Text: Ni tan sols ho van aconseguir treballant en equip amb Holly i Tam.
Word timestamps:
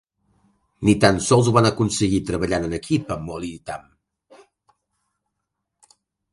Ni 0.87 0.95
tan 1.03 1.19
sols 1.25 1.49
ho 1.51 1.53
van 1.57 1.69
aconseguir 1.71 2.21
treballant 2.31 2.65
en 2.69 2.73
equip 2.79 3.13
amb 3.17 3.35
Holly 3.35 3.53
i 3.61 3.63
Tam. 3.71 3.87